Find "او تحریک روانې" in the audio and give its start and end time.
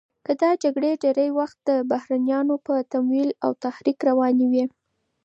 3.45-4.45